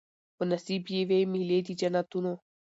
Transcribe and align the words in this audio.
په 0.35 0.43
نصیب 0.51 0.83
یې 0.93 1.01
وي 1.09 1.21
مېلې 1.33 1.59
د 1.67 1.69
جنتونو 1.79 2.33